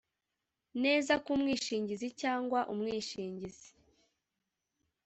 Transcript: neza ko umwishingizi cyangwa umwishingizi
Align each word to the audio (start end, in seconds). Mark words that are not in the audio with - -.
neza 0.83 1.13
ko 1.23 1.29
umwishingizi 1.35 2.07
cyangwa 2.21 2.59
umwishingizi 2.73 3.69